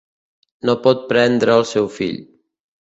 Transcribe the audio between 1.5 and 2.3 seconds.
el seu fill.